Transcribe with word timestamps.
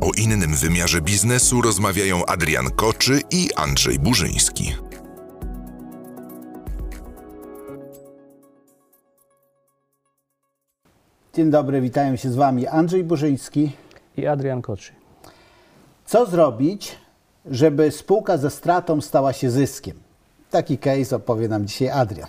O 0.00 0.10
innym 0.16 0.54
wymiarze 0.54 1.00
biznesu 1.00 1.62
rozmawiają 1.62 2.26
Adrian 2.26 2.70
Koczy 2.70 3.20
i 3.30 3.48
Andrzej 3.56 3.98
Burzyński. 3.98 4.74
Dzień 11.34 11.50
dobry, 11.50 11.80
witają 11.80 12.16
się 12.16 12.30
z 12.30 12.36
Wami 12.36 12.66
Andrzej 12.66 13.04
Burzyński. 13.04 13.72
i 14.16 14.26
Adrian 14.26 14.62
Koczy. 14.62 14.92
Co 16.06 16.26
zrobić, 16.26 16.96
żeby 17.46 17.90
spółka 17.90 18.38
ze 18.38 18.50
stratą 18.50 19.00
stała 19.00 19.32
się 19.32 19.50
zyskiem? 19.50 19.96
Taki 20.50 20.78
case 20.78 21.16
opowie 21.16 21.48
nam 21.48 21.66
dzisiaj 21.66 21.88
Adrian. 21.88 22.28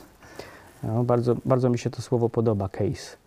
No, 0.84 1.04
bardzo, 1.04 1.36
bardzo 1.46 1.70
mi 1.70 1.80
się 1.80 1.90
to 1.90 2.02
słowo 2.02 2.30
podoba, 2.30 2.70
case. 2.70 3.18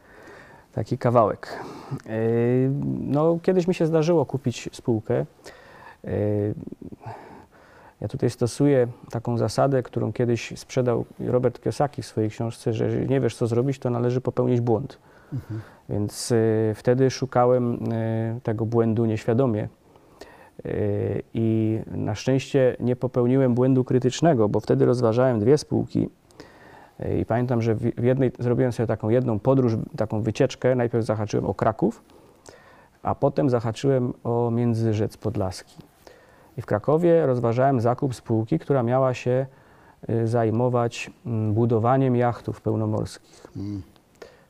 Taki 0.72 0.98
kawałek. 0.98 1.60
Yy, 1.92 2.70
No, 3.00 3.38
kiedyś 3.42 3.68
mi 3.68 3.74
się 3.74 3.86
zdarzyło 3.86 4.26
kupić 4.26 4.68
spółkę. 4.72 5.26
Yy, 6.04 6.10
Ja 8.00 8.08
tutaj 8.08 8.30
stosuję 8.30 8.86
taką 9.10 9.38
zasadę, 9.38 9.82
którą 9.82 10.12
kiedyś 10.12 10.52
sprzedał 10.58 11.04
Robert 11.20 11.60
Kiyosaki 11.60 12.02
w 12.02 12.06
swojej 12.06 12.30
książce, 12.30 12.72
że 12.72 12.84
jeżeli 12.84 13.08
nie 13.08 13.20
wiesz, 13.20 13.36
co 13.36 13.46
zrobić, 13.46 13.78
to 13.78 13.90
należy 13.90 14.20
popełnić 14.20 14.60
błąd. 14.60 14.98
Więc 15.88 16.30
yy, 16.30 16.74
wtedy 16.74 17.10
szukałem 17.10 17.72
yy, 17.72 18.40
tego 18.42 18.66
błędu 18.66 19.04
nieświadomie. 19.04 19.68
Yy, 20.64 21.22
I 21.34 21.78
na 21.86 22.14
szczęście 22.14 22.76
nie 22.80 22.96
popełniłem 22.96 23.54
błędu 23.54 23.84
krytycznego, 23.84 24.48
bo 24.48 24.60
wtedy 24.60 24.84
rozważałem 24.84 25.40
dwie 25.40 25.58
spółki. 25.58 26.08
I 27.20 27.24
pamiętam, 27.24 27.62
że 27.62 27.74
w 27.74 28.04
jednej 28.04 28.32
zrobiłem 28.38 28.72
sobie 28.72 28.86
taką 28.86 29.08
jedną 29.08 29.38
podróż, 29.38 29.72
taką 29.96 30.22
wycieczkę. 30.22 30.74
Najpierw 30.74 31.04
zahaczyłem 31.04 31.46
o 31.46 31.54
Kraków, 31.54 32.02
a 33.02 33.14
potem 33.14 33.50
zahaczyłem 33.50 34.12
o 34.24 34.50
Międzyrzec 34.50 35.16
Podlaski. 35.16 35.76
I 36.58 36.62
w 36.62 36.66
Krakowie 36.66 37.26
rozważałem 37.26 37.80
zakup 37.80 38.14
spółki, 38.14 38.58
która 38.58 38.82
miała 38.82 39.14
się 39.14 39.46
y, 40.10 40.28
zajmować 40.28 41.10
mm, 41.26 41.54
budowaniem 41.54 42.16
jachtów 42.16 42.60
pełnomorskich. 42.60 43.46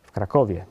W 0.02 0.12
Krakowie 0.12 0.64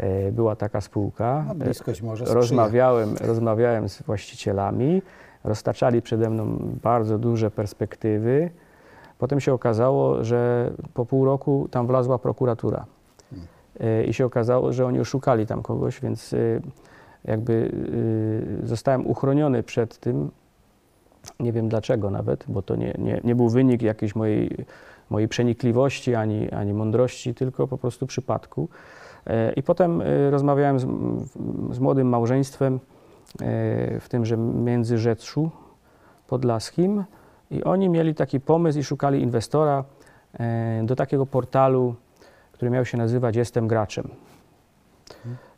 y, 0.00 0.32
była 0.32 0.56
taka 0.56 0.80
spółka. 0.80 1.44
No, 1.48 1.54
bliskość 1.54 2.02
może 2.02 2.24
sprzyja. 2.24 2.40
Rozmawiałem, 2.40 3.16
rozmawiałem 3.20 3.88
z 3.88 4.02
właścicielami, 4.02 5.02
roztaczali 5.44 6.02
przede 6.02 6.30
mną 6.30 6.58
bardzo 6.82 7.18
duże 7.18 7.50
perspektywy. 7.50 8.50
Potem 9.22 9.40
się 9.40 9.52
okazało, 9.52 10.24
że 10.24 10.70
po 10.94 11.06
pół 11.06 11.24
roku 11.24 11.68
tam 11.70 11.86
wlazła 11.86 12.18
prokuratura. 12.18 12.86
Y, 13.80 14.04
I 14.04 14.14
się 14.14 14.26
okazało, 14.26 14.72
że 14.72 14.86
oni 14.86 15.00
oszukali 15.00 15.46
tam 15.46 15.62
kogoś, 15.62 16.00
więc 16.00 16.32
y, 16.32 16.62
jakby 17.24 17.52
y, 17.52 18.66
zostałem 18.66 19.06
uchroniony 19.06 19.62
przed 19.62 19.98
tym. 19.98 20.30
Nie 21.40 21.52
wiem 21.52 21.68
dlaczego 21.68 22.10
nawet, 22.10 22.44
bo 22.48 22.62
to 22.62 22.76
nie, 22.76 22.94
nie, 22.98 23.20
nie 23.24 23.34
był 23.34 23.48
wynik 23.48 23.82
jakiejś 23.82 24.14
mojej, 24.14 24.66
mojej 25.10 25.28
przenikliwości 25.28 26.14
ani, 26.14 26.50
ani 26.50 26.72
mądrości, 26.74 27.34
tylko 27.34 27.68
po 27.68 27.78
prostu 27.78 28.06
przypadku. 28.06 28.68
I 29.56 29.62
potem 29.62 30.02
rozmawiałem 30.30 30.80
z, 30.80 30.86
z 31.70 31.78
młodym 31.78 32.08
małżeństwem 32.08 32.80
w 34.00 34.06
tymże 34.08 34.36
Międzyrzeczu 34.36 35.50
Podlaskim 36.26 37.04
i 37.52 37.64
oni 37.64 37.88
mieli 37.88 38.14
taki 38.14 38.40
pomysł 38.40 38.78
i 38.78 38.84
szukali 38.84 39.22
inwestora 39.22 39.84
e, 40.34 40.82
do 40.84 40.96
takiego 40.96 41.26
portalu, 41.26 41.94
który 42.52 42.70
miał 42.70 42.84
się 42.84 42.98
nazywać 42.98 43.36
Jestem 43.36 43.68
Graczem. 43.68 44.08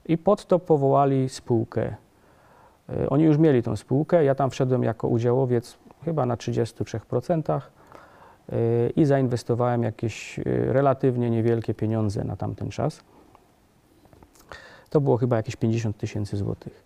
I 0.06 0.18
pod 0.18 0.46
to 0.46 0.58
powołali 0.58 1.28
spółkę. 1.28 1.94
E, 2.88 3.08
Oni 3.10 3.24
już 3.24 3.38
mieli 3.38 3.62
tą 3.62 3.76
spółkę, 3.76 4.24
ja 4.24 4.34
tam 4.34 4.50
wszedłem 4.50 4.82
jako 4.82 5.08
udziałowiec 5.08 5.78
chyba 6.04 6.26
na 6.26 6.36
33% 6.36 7.60
e, 8.52 8.90
i 8.96 9.04
zainwestowałem 9.04 9.82
jakieś 9.82 10.40
relatywnie 10.46 11.30
niewielkie 11.30 11.74
pieniądze 11.74 12.24
na 12.24 12.36
tamten 12.36 12.70
czas. 12.70 13.00
To 14.90 15.00
było 15.00 15.16
chyba 15.16 15.36
jakieś 15.36 15.56
50 15.56 15.96
tysięcy 15.96 16.36
złotych. 16.36 16.84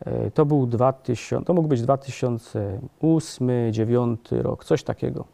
E, 0.00 0.30
To 0.30 0.46
był 0.46 0.66
2000, 0.66 1.44
to 1.44 1.54
mógł 1.54 1.68
być 1.68 1.82
2008, 1.82 3.46
2009 3.46 4.20
rok, 4.32 4.64
coś 4.64 4.82
takiego. 4.82 5.24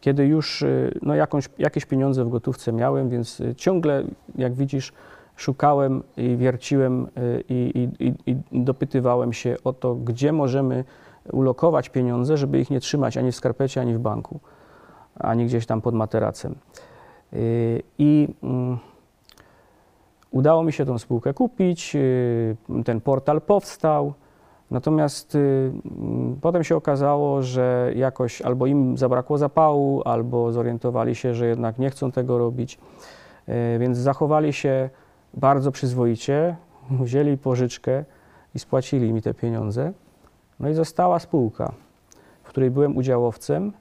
Kiedy 0.00 0.26
już 0.26 0.62
y, 0.62 0.98
no, 1.02 1.14
jakąś, 1.14 1.48
jakieś 1.58 1.86
pieniądze 1.86 2.24
w 2.24 2.28
gotówce 2.28 2.72
miałem, 2.72 3.08
więc 3.08 3.40
y, 3.40 3.54
ciągle, 3.54 4.04
jak 4.34 4.54
widzisz, 4.54 4.92
szukałem 5.36 6.02
i 6.16 6.36
wierciłem 6.36 7.08
i, 7.48 7.88
i, 7.98 8.06
i, 8.06 8.14
i 8.30 8.36
dopytywałem 8.64 9.32
się 9.32 9.56
o 9.64 9.72
to, 9.72 9.94
gdzie 9.94 10.32
możemy 10.32 10.84
ulokować 11.32 11.88
pieniądze, 11.88 12.36
żeby 12.36 12.60
ich 12.60 12.70
nie 12.70 12.80
trzymać 12.80 13.16
ani 13.16 13.32
w 13.32 13.36
skarpecie, 13.36 13.80
ani 13.80 13.94
w 13.94 13.98
banku, 13.98 14.40
ani 15.18 15.46
gdzieś 15.46 15.66
tam 15.66 15.80
pod 15.80 15.94
materacem. 15.94 16.54
Y, 17.32 17.82
I 17.98 18.28
mm, 18.42 18.78
Udało 20.34 20.62
mi 20.62 20.72
się 20.72 20.84
tą 20.84 20.98
spółkę 20.98 21.34
kupić, 21.34 21.96
y, 21.96 22.56
ten 22.84 23.00
portal 23.00 23.40
powstał. 23.40 24.14
Natomiast 24.70 25.34
y, 25.34 25.38
mm, 25.38 26.36
potem 26.40 26.64
się 26.64 26.76
okazało, 26.76 27.42
że 27.42 27.92
jakoś 27.96 28.42
albo 28.42 28.66
im 28.66 28.96
zabrakło 28.98 29.38
zapału, 29.38 30.02
albo 30.04 30.52
zorientowali 30.52 31.14
się, 31.14 31.34
że 31.34 31.46
jednak 31.46 31.78
nie 31.78 31.90
chcą 31.90 32.12
tego 32.12 32.38
robić. 32.38 32.78
Y, 33.48 33.78
Więc 33.78 33.98
zachowali 33.98 34.52
się 34.52 34.90
bardzo 35.34 35.72
przyzwoicie, 35.72 36.56
wzięli 37.04 37.38
pożyczkę 37.38 38.04
i 38.54 38.58
spłacili 38.58 39.12
mi 39.12 39.22
te 39.22 39.34
pieniądze. 39.34 39.92
No 40.60 40.68
i 40.68 40.74
została 40.74 41.18
spółka, 41.18 41.72
w 42.42 42.48
której 42.48 42.70
byłem 42.70 42.96
udziałowcem. 42.96 43.72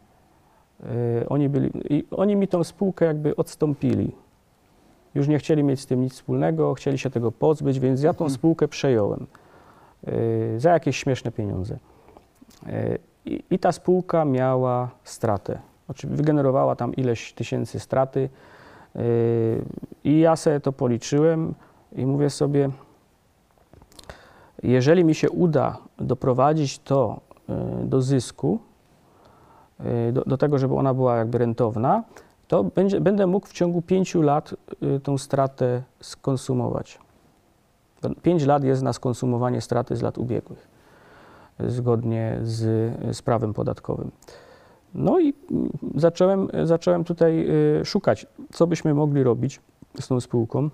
Oni, 1.30 1.50
byli, 1.50 1.72
i 1.90 2.08
oni 2.12 2.36
mi 2.36 2.48
tą 2.48 2.64
spółkę 2.64 3.06
jakby 3.06 3.36
odstąpili 3.36 4.16
już 5.16 5.28
nie 5.28 5.40
chcieli 5.40 5.64
mieć 5.64 5.80
z 5.80 5.86
tym 5.86 6.02
nic 6.02 6.14
wspólnego, 6.14 6.74
chcieli 6.74 6.98
się 6.98 7.10
tego 7.10 7.32
pozbyć, 7.32 7.80
więc 7.80 8.04
ja 8.04 8.14
tą 8.14 8.30
spółkę 8.30 8.68
przejąłem 8.68 9.28
y, 10.08 10.56
za 10.58 10.72
jakieś 10.72 10.98
śmieszne 10.98 11.32
pieniądze. 11.32 11.78
Y, 12.68 13.00
I, 13.52 13.60
ta 13.60 13.72
spółka 13.72 14.26
miała 14.26 14.90
stratę. 15.04 15.60
Oczywiście 15.88 16.18
wygenerowała 16.18 16.76
tam 16.76 16.96
ileś 16.96 17.34
tysięcy 17.34 17.80
straty. 17.80 18.30
y, 18.96 19.62
I 20.04 20.20
ja 20.20 20.36
sobie 20.36 20.60
to 20.60 20.72
policzyłem 20.72 21.54
i 21.96 22.06
mówię 22.06 22.30
sobie, 22.30 22.70
jeżeli 24.64 25.04
mi 25.04 25.16
się 25.16 25.30
uda 25.30 25.78
doprowadzić 25.98 26.80
to 26.80 27.20
do 27.84 28.02
zysku, 28.02 28.60
do, 30.14 30.22
do 30.22 30.38
tego, 30.38 30.58
żeby 30.58 30.76
ona 30.76 30.94
była 30.94 31.18
jakby 31.18 31.38
rentowna, 31.38 32.04
to 32.48 32.64
będzie, 32.64 33.02
będę 33.02 33.28
mógł 33.28 33.48
w 33.48 33.54
ciągu 33.54 33.82
pięciu 33.82 34.22
lat 34.22 34.56
y, 34.84 35.00
tą 35.00 35.18
stratę 35.18 35.84
skonsumować. 36.00 37.00
Pięć 38.22 38.46
lat 38.46 38.64
jest 38.64 38.82
na 38.84 38.94
skonsumowanie 38.94 39.62
straty 39.62 39.96
z 39.96 40.02
lat 40.02 40.18
ubiegłych, 40.18 40.68
zgodnie 41.60 42.40
z, 42.42 42.92
z 43.18 43.22
prawem 43.22 43.54
podatkowym. 43.54 44.12
No 44.94 45.20
i 45.20 45.34
mm, 45.52 45.70
zacząłem, 45.96 46.48
zacząłem 46.64 47.04
tutaj 47.04 47.50
y, 47.82 47.86
szukać, 47.86 48.28
co 48.52 48.68
byśmy 48.68 48.94
mogli 48.94 49.24
robić 49.24 49.62
z 50.00 50.08
tą 50.08 50.20
spółką, 50.20 50.70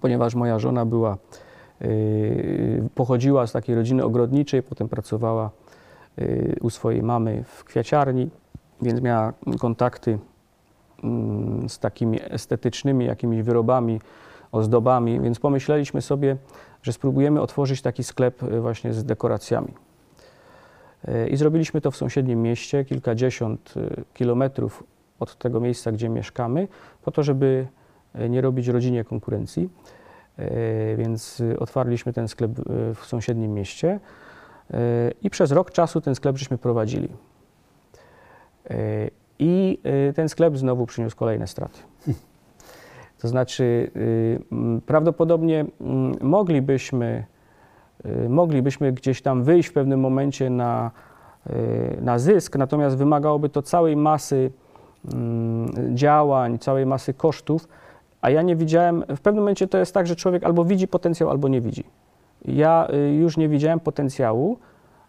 ponieważ 0.00 0.34
moja 0.34 0.58
żona 0.58 0.86
była, 0.86 1.16
y, 1.82 2.88
pochodziła 2.94 3.46
z 3.46 3.52
takiej 3.52 3.74
rodziny 3.74 4.04
ogrodniczej, 4.04 4.62
potem 4.62 4.88
pracowała 4.88 5.50
u 6.60 6.70
swojej 6.70 7.02
mamy 7.02 7.44
w 7.44 7.64
kwiaciarni, 7.64 8.30
więc 8.82 9.00
miała 9.00 9.32
kontakty 9.60 10.18
z 11.68 11.78
takimi 11.78 12.18
estetycznymi 12.30 13.04
jakimiś 13.04 13.42
wyrobami, 13.42 14.00
ozdobami, 14.52 15.20
więc 15.20 15.38
pomyśleliśmy 15.38 16.02
sobie, 16.02 16.36
że 16.82 16.92
spróbujemy 16.92 17.40
otworzyć 17.40 17.82
taki 17.82 18.04
sklep 18.04 18.42
y, 18.42 18.60
właśnie 18.60 18.92
z 18.92 19.04
dekoracjami. 19.04 19.74
Y, 21.08 21.28
I 21.28 21.36
zrobiliśmy 21.36 21.80
to 21.80 21.90
w 21.90 21.96
sąsiednim 21.96 22.42
mieście, 22.42 22.84
kilkadziesiąt 22.84 23.74
y, 23.76 24.04
kilometrów 24.14 24.84
od 25.20 25.38
tego 25.38 25.60
miejsca, 25.60 25.92
gdzie 25.92 26.08
mieszkamy, 26.08 26.68
po 27.02 27.10
to, 27.10 27.22
żeby 27.22 27.66
nie 28.28 28.40
robić 28.40 28.68
rodzinie 28.68 29.04
konkurencji. 29.04 29.68
Więc 30.96 31.42
otwarliśmy 31.58 32.12
ten 32.12 32.28
sklep 32.28 32.50
w 32.94 33.06
sąsiednim 33.06 33.54
mieście 33.54 34.00
i 35.22 35.30
przez 35.30 35.52
rok 35.52 35.70
czasu 35.70 36.00
ten 36.00 36.14
sklep 36.14 36.36
żeśmy 36.36 36.58
prowadzili. 36.58 37.08
I 39.38 39.78
y, 40.08 40.12
ten 40.12 40.28
sklep 40.28 40.56
znowu 40.56 40.86
przyniósł 40.86 41.16
kolejne 41.16 41.46
straty. 41.46 41.78
To 43.18 43.28
znaczy, 43.28 43.90
y, 43.96 44.40
prawdopodobnie 44.86 45.64
moglibyśmy, 46.20 47.24
y, 48.06 48.28
moglibyśmy 48.28 48.92
gdzieś 48.92 49.22
tam 49.22 49.42
wyjść 49.42 49.68
w 49.68 49.72
pewnym 49.72 50.00
momencie 50.00 50.50
na, 50.50 50.90
na 52.00 52.18
zysk, 52.18 52.56
natomiast 52.56 52.96
wymagałoby 52.96 53.48
to 53.48 53.62
całej 53.62 53.96
masy 53.96 54.50
mm, 55.14 55.96
działań, 55.96 56.58
całej 56.58 56.86
masy 56.86 57.14
kosztów, 57.14 57.68
a 58.20 58.30
ja 58.30 58.42
nie 58.42 58.56
widziałem, 58.56 59.04
w 59.16 59.20
pewnym 59.20 59.42
momencie 59.42 59.68
to 59.68 59.78
jest 59.78 59.94
tak, 59.94 60.06
że 60.06 60.16
człowiek 60.16 60.44
albo 60.44 60.64
widzi 60.64 60.88
potencjał, 60.88 61.30
albo 61.30 61.48
nie 61.48 61.60
widzi. 61.60 61.84
ja 62.44 62.88
już 63.18 63.36
nie 63.36 63.48
widziałem 63.48 63.80
potencjału, 63.80 64.58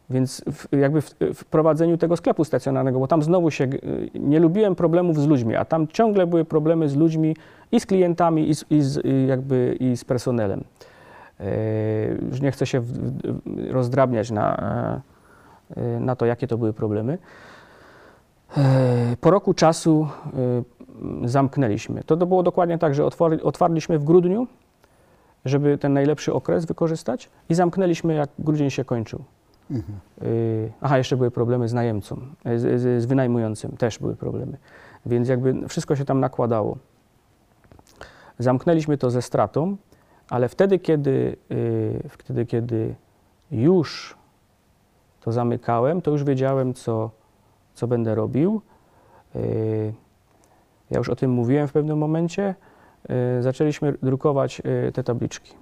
więc 0.10 0.42
w, 0.52 0.68
jakby 0.78 1.02
w, 1.02 1.16
w 1.34 1.46
prowadzeniu 1.46 1.98
tego 1.98 2.18
sklepu 2.18 2.44
stacjonarnego, 2.44 3.00
bo 3.00 3.08
tam 3.08 3.24
znowu 3.24 3.52
się 3.52 3.64
y, 3.64 4.10
nie 4.16 4.40
lubiłem 4.40 4.76
problemów 4.76 5.20
z 5.20 5.28
ludźmi, 5.28 5.56
a 5.56 5.66
tam 5.66 5.88
ciągle 5.88 6.28
były 6.28 6.46
problemy 6.46 6.90
z 6.90 6.96
ludźmi 6.96 7.36
i 7.72 7.80
z 7.80 7.86
klientami, 7.86 8.50
i 8.50 8.56
z, 8.56 8.66
i 8.70 8.82
z, 8.82 9.06
jakby, 9.28 9.78
i 9.80 9.98
z 9.98 10.06
personelem. 10.06 10.64
E, 11.40 11.46
Już 12.30 12.42
nie 12.42 12.52
chcę 12.52 12.66
się 12.66 12.82
rozdrabniać 13.72 14.32
na, 14.32 15.02
e, 15.78 16.00
na 16.00 16.16
to, 16.16 16.26
jakie 16.26 16.48
to 16.48 16.58
były 16.58 16.74
problemy. 16.74 17.18
E, 18.58 18.62
Po 19.22 19.32
roku 19.32 19.54
czasu 19.54 20.08
e, 21.24 21.28
zamknęliśmy. 21.30 22.04
To, 22.04 22.18
to 22.18 22.26
było 22.26 22.44
dokładnie 22.44 22.78
tak, 22.78 22.96
że 22.96 23.04
otwor- 23.04 23.40
otwarliśmy 23.44 24.00
w 24.00 24.04
grudniu, 24.04 24.48
żeby 25.46 25.78
ten 25.78 25.94
najlepszy 25.94 26.34
okres 26.34 26.66
wykorzystać 26.66 27.30
i 27.50 27.54
zamknęliśmy, 27.56 28.14
jak 28.14 28.30
grudzień 28.40 28.70
się 28.70 28.86
kończył. 28.86 29.24
Y, 30.22 30.72
Aha, 30.82 30.98
jeszcze 30.98 31.18
były 31.18 31.32
problemy 31.32 31.68
z 31.68 31.74
najemcą, 31.74 32.22
y, 32.48 32.60
z, 32.60 32.82
z, 32.82 33.04
z 33.04 33.06
wynajmującym, 33.06 33.78
też 33.78 34.00
były 34.00 34.16
problemy. 34.16 34.58
Więc 35.06 35.30
jakby 35.30 35.68
wszystko 35.68 35.96
się 35.96 36.06
tam 36.06 36.20
nakładało. 36.20 36.78
Zamknęliśmy 38.40 38.98
to 38.98 39.12
ze 39.12 39.22
stratą, 39.22 39.78
ale 40.30 40.50
wtedy, 40.50 40.80
kiedy, 40.80 41.36
y, 41.52 42.10
wtedy, 42.10 42.46
kiedy 42.46 42.96
już 43.52 44.18
to 45.22 45.32
zamykałem, 45.32 46.02
to 46.02 46.12
już 46.12 46.24
wiedziałem, 46.24 46.74
co, 46.74 47.12
co 47.74 47.88
będę 47.88 48.16
robił. 48.16 48.62
Ja 50.92 50.98
już 50.98 51.10
o 51.10 51.16
tym 51.16 51.32
mówiłem 51.32 51.68
w 51.68 51.72
pewnym 51.72 51.98
momencie. 51.98 52.56
Zaczęliśmy 53.40 53.94
drukować 54.04 54.62
te 54.94 55.04
tabliczki. 55.04 55.54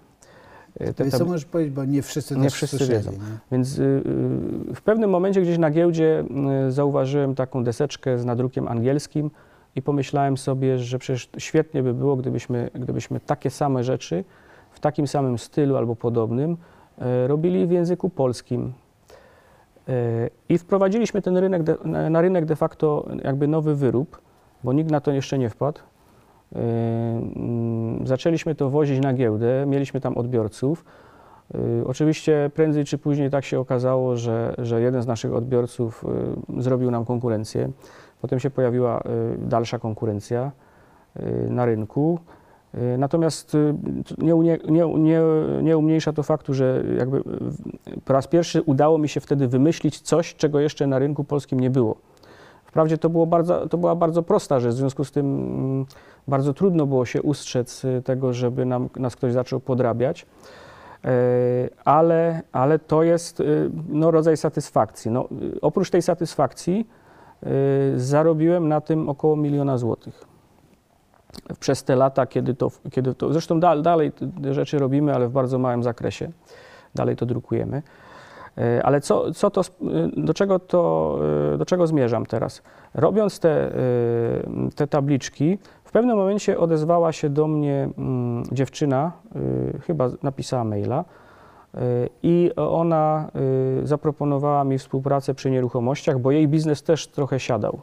Te 0.77 1.03
Więc 1.03 1.17
co 1.17 1.25
możesz 1.25 1.45
powiedzieć, 1.45 1.73
bo 1.73 1.85
nie 1.85 2.01
wszyscy 2.01 2.37
Nie 2.37 2.49
wszyscy 2.49 2.77
słyszeli, 2.77 2.97
wiedzą. 2.97 3.11
nie? 3.11 3.17
Więc 3.51 3.77
y, 3.79 3.83
y, 3.83 4.75
w 4.75 4.81
pewnym 4.81 5.09
momencie 5.09 5.41
gdzieś 5.41 5.57
na 5.57 5.71
giełdzie 5.71 6.23
y, 6.67 6.71
zauważyłem 6.71 7.35
taką 7.35 7.63
deseczkę 7.63 8.19
z 8.19 8.25
nadrukiem 8.25 8.67
angielskim 8.67 9.31
i 9.75 9.81
pomyślałem 9.81 10.37
sobie, 10.37 10.79
że 10.79 10.99
przecież 10.99 11.29
świetnie 11.37 11.83
by 11.83 11.93
było, 11.93 12.15
gdybyśmy, 12.15 12.69
gdybyśmy 12.75 13.19
takie 13.19 13.49
same 13.49 13.83
rzeczy 13.83 14.23
w 14.71 14.79
takim 14.79 15.07
samym 15.07 15.37
stylu 15.37 15.77
albo 15.77 15.95
podobnym 15.95 16.51
y, 17.23 17.27
robili 17.27 17.67
w 17.67 17.71
języku 17.71 18.09
polskim. 18.09 18.73
Y, 19.89 20.29
I 20.49 20.57
wprowadziliśmy 20.57 21.21
ten 21.21 21.37
rynek 21.37 21.63
de, 21.63 21.75
na 22.09 22.21
rynek 22.21 22.45
de 22.45 22.55
facto 22.55 23.05
jakby 23.23 23.47
nowy 23.47 23.75
wyrób, 23.75 24.21
bo 24.63 24.73
nikt 24.73 24.91
na 24.91 25.01
to 25.01 25.11
jeszcze 25.11 25.37
nie 25.37 25.49
wpadł. 25.49 25.79
Zaczęliśmy 28.03 28.55
to 28.55 28.69
wozić 28.69 28.99
na 29.01 29.13
giełdę, 29.13 29.65
mieliśmy 29.67 30.01
tam 30.01 30.17
odbiorców. 30.17 30.85
Y, 31.55 31.87
Oczywiście 31.87 32.51
prędzej 32.53 32.85
czy 32.85 32.97
później 32.97 33.29
tak 33.29 33.45
się 33.45 33.59
okazało, 33.59 34.15
że, 34.17 34.55
że 34.57 34.81
jeden 34.81 35.01
z 35.01 35.07
naszych 35.07 35.33
odbiorców 35.33 36.05
y, 36.57 36.61
zrobił 36.61 36.91
nam 36.91 37.05
konkurencję. 37.05 37.69
Potem 38.21 38.39
się 38.39 38.49
pojawiła 38.49 38.99
y, 38.99 39.03
dalsza 39.37 39.79
konkurencja 39.79 40.51
na 41.49 41.65
rynku. 41.65 42.19
Natomiast 42.97 43.57
nie, 44.17 44.33
nie, 44.33 44.59
nie, 44.97 45.21
nie 45.63 45.77
umniejsza 45.77 46.13
to 46.13 46.23
faktu, 46.23 46.53
że 46.53 46.83
jakby 46.97 47.23
po 48.05 48.13
raz 48.13 48.27
pierwszy 48.27 48.61
udało 48.61 48.97
mi 48.97 49.09
się 49.09 49.19
wtedy 49.19 49.47
wymyślić 49.47 50.01
coś, 50.01 50.35
czego 50.35 50.59
jeszcze 50.59 50.87
na 50.87 50.99
rynku 50.99 51.23
polskim 51.23 51.59
nie 51.59 51.69
było. 51.69 51.95
Wprawdzie 52.67 52.97
to, 52.97 53.09
było 53.09 53.27
bardzo, 53.27 53.67
to 53.67 53.77
była 53.77 53.95
bardzo 53.95 54.23
prosta 54.23 54.59
rzecz, 54.59 54.73
w 54.73 54.77
związku 54.77 55.03
z 55.03 55.11
tym 55.11 55.25
mm, 55.25 55.85
bardzo 56.27 56.53
trudno 56.53 56.85
było 56.85 57.05
się 57.05 57.21
ustrzec 57.21 57.85
y, 57.85 58.01
tego, 58.05 58.33
żeby 58.33 58.65
nam, 58.65 58.89
nas 58.95 59.15
ktoś 59.15 59.33
zaczął 59.33 59.59
podrabiać. 59.59 60.25
E, 61.05 61.09
ale, 61.85 62.41
ale 62.51 62.79
to 62.79 63.03
jest 63.03 63.39
y, 63.39 63.69
no, 63.89 64.11
rodzaj 64.11 64.37
satysfakcji. 64.37 65.11
No, 65.11 65.27
y, 65.55 65.61
oprócz 65.61 65.89
tej 65.89 66.01
satysfakcji 66.01 66.87
zarobiłem 67.95 68.67
na 68.67 68.81
tym 68.81 69.09
około 69.09 69.35
miliona 69.35 69.77
złotych. 69.77 70.25
Przez 71.59 71.83
te 71.83 71.95
lata, 71.95 72.25
kiedy 72.25 72.53
to, 72.53 72.71
kiedy 72.91 73.13
to 73.13 73.33
zresztą 73.33 73.59
dal, 73.59 73.81
dalej 73.81 74.11
te 74.43 74.53
rzeczy 74.53 74.79
robimy, 74.79 75.15
ale 75.15 75.27
w 75.27 75.31
bardzo 75.31 75.59
małym 75.59 75.83
zakresie. 75.83 76.31
Dalej 76.95 77.15
to 77.15 77.25
drukujemy. 77.25 77.81
E, 78.57 78.83
Ale 78.85 79.01
co, 79.01 79.33
co 79.33 79.49
to, 79.49 79.61
y, 79.61 79.65
do, 80.17 80.33
czego 80.33 80.59
to, 80.59 81.19
y, 81.53 81.57
do 81.57 81.65
czego 81.65 81.87
zmierzam 81.87 82.25
teraz? 82.25 82.61
Robiąc 82.93 83.39
te, 83.39 83.71
te 84.75 84.87
tabliczki, 84.87 85.57
w 85.83 85.91
pewnym 85.91 86.17
momencie 86.17 86.59
odezwała 86.59 87.11
się 87.11 87.29
do 87.29 87.47
mnie 87.47 87.89
mm, 87.97 88.43
dziewczyna, 88.51 89.11
chyba 89.85 90.09
napisała 90.23 90.63
maila, 90.63 91.05
i 92.23 92.51
ona 92.55 93.31
zaproponowała 93.83 94.63
mi 94.63 94.77
współpracę 94.77 95.33
przy 95.33 95.51
nieruchomościach, 95.51 96.19
bo 96.19 96.31
jej 96.31 96.47
biznes 96.47 96.83
też 96.83 97.07
trochę 97.07 97.39
siadał. 97.39 97.81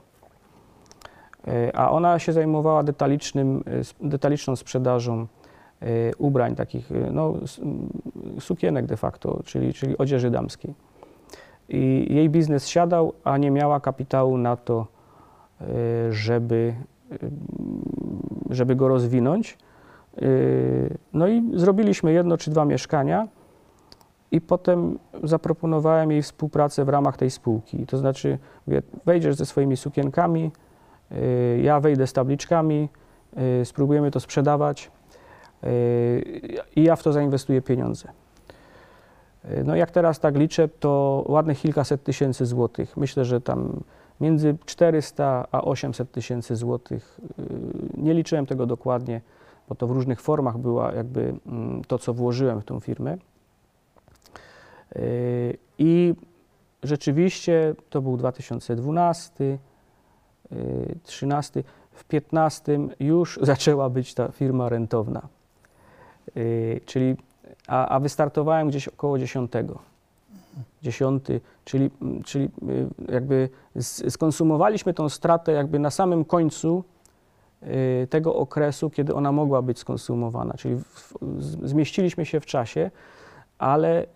A 1.74 1.90
ona 1.90 2.18
się 2.18 2.32
zajmowała 2.32 2.82
detalicznym, 2.82 3.64
detaliczną 4.00 4.56
sprzedażą 4.56 5.26
ubrań, 6.18 6.54
takich 6.54 6.90
y, 6.90 7.10
no, 7.12 7.34
sukienek 8.40 8.86
de 8.86 8.96
facto, 8.96 9.40
czyli, 9.44 9.74
czyli 9.74 9.98
odzieży 9.98 10.30
damskiej. 10.30 10.74
I 11.68 12.06
jej 12.14 12.30
biznes 12.30 12.68
siadał, 12.68 13.12
a 13.24 13.38
nie 13.38 13.50
miała 13.50 13.80
kapitału 13.80 14.38
na 14.38 14.56
to, 14.56 14.86
y, 15.60 16.12
żeby, 16.12 16.74
y, 17.12 17.18
żeby 18.50 18.76
go 18.76 18.88
rozwinąć. 18.88 19.58
Y, 20.22 20.98
No 21.12 21.28
i 21.28 21.42
zrobiliśmy 21.54 22.12
jedno 22.12 22.36
czy 22.36 22.50
dwa 22.50 22.64
mieszkania 22.64 23.28
i 24.30 24.40
potem 24.40 24.98
zaproponowałem 25.22 26.10
jej 26.10 26.22
współpracę 26.22 26.84
w 26.84 26.88
ramach 26.88 27.16
tej 27.16 27.30
spółki. 27.30 27.86
To 27.86 27.98
znaczy, 27.98 28.38
wejdziesz 29.04 29.34
ze 29.34 29.46
swoimi 29.46 29.76
sukienkami, 29.76 30.52
y, 31.12 31.60
ja 31.62 31.80
wejdę 31.80 32.06
z 32.06 32.12
tabliczkami, 32.12 32.88
y, 33.60 33.64
spróbujemy 33.64 34.10
to 34.10 34.20
sprzedawać 34.20 34.86
y, 34.86 35.03
i 36.76 36.82
ja 36.82 36.96
w 36.96 37.02
to 37.02 37.12
zainwestuję 37.12 37.62
pieniądze. 37.62 38.08
Y, 39.44 39.64
No 39.64 39.76
jak 39.76 39.90
teraz 39.90 40.20
tak 40.20 40.36
liczę, 40.36 40.68
to 40.68 41.24
ładnych 41.28 41.60
kilkaset 41.60 42.02
tysięcy 42.04 42.46
złotych. 42.46 42.96
Myślę, 42.96 43.24
że 43.24 43.40
tam 43.40 43.80
między 44.20 44.56
400 44.64 45.46
a 45.52 45.62
800 45.62 46.12
tysięcy 46.12 46.56
złotych. 46.56 47.20
y, 47.38 48.00
Nie 48.02 48.14
liczyłem 48.14 48.46
tego 48.46 48.66
dokładnie, 48.66 49.20
bo 49.68 49.74
to 49.74 49.86
w 49.86 49.90
różnych 49.90 50.20
formach 50.20 50.58
była 50.58 50.92
jakby 50.92 51.34
mm, 51.46 51.84
to, 51.84 51.98
co 51.98 52.14
włożyłem 52.14 52.60
w 52.60 52.64
tą 52.64 52.80
firmę. 52.80 53.16
I 55.78 56.14
rzeczywiście 56.82 57.74
to 57.90 58.02
był 58.02 58.16
2012, 58.16 59.58
y, 60.52 60.98
13. 61.02 61.64
W 61.92 62.04
15 62.04 62.78
już 63.00 63.38
zaczęła 63.42 63.90
być 63.90 64.14
ta 64.14 64.28
firma 64.28 64.68
rentowna. 64.68 65.28
Y, 66.36 66.80
Czyli, 66.86 67.16
a, 67.68 67.88
a 67.88 68.00
wystartowałem 68.00 68.68
gdzieś 68.68 68.88
około 68.88 69.18
10. 69.18 69.50
10, 70.82 71.24
czyli, 71.64 71.90
mm, 72.02 72.22
czyli 72.22 72.44
y, 72.44 73.12
jakby 73.12 73.48
skonsumowaliśmy 74.08 74.94
tą 74.94 75.08
stratę 75.08 75.52
jakby 75.52 75.78
na 75.78 75.90
samym 75.90 76.24
końcu 76.24 76.84
y, 77.62 78.06
tego 78.10 78.36
okresu, 78.36 78.90
kiedy 78.90 79.14
ona 79.14 79.32
mogła 79.32 79.62
być 79.62 79.78
skonsumowana, 79.78 80.54
czyli 80.54 80.76
w, 80.76 81.14
zmieściliśmy 81.62 82.26
się 82.26 82.40
w 82.40 82.46
czasie, 82.46 82.90
ale 83.58 84.06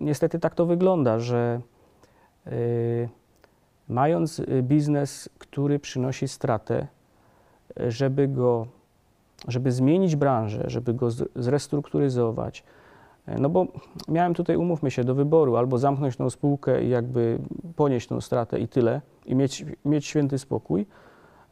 niestety 0.00 0.38
tak 0.38 0.54
to 0.54 0.66
wygląda, 0.66 1.18
że 1.18 1.60
mając 3.88 4.42
biznes, 4.62 5.28
który 5.38 5.78
przynosi 5.78 6.28
stratę, 6.28 6.86
żeby 7.76 8.28
go, 8.28 8.66
żeby 9.48 9.72
zmienić 9.72 10.16
branżę, 10.16 10.64
żeby 10.66 10.94
go 10.94 11.10
zrestrukturyzować, 11.36 12.64
y, 13.28 13.40
no 13.40 13.48
bo 13.48 13.66
miałem 14.08 14.34
tutaj, 14.34 14.56
umówmy 14.56 14.90
się, 14.90 15.04
do 15.04 15.14
wyboru 15.14 15.56
albo 15.56 15.78
zamknąć 15.78 16.16
tą 16.16 16.30
spółkę 16.30 16.84
i 16.84 16.88
jakby 16.88 17.38
ponieść 17.76 18.08
tą 18.08 18.20
stratę 18.20 18.58
i 18.58 18.68
tyle, 18.68 19.00
i 19.26 19.34
mieć, 19.34 19.64
mieć 19.84 20.06
święty 20.06 20.38
spokój, 20.38 20.86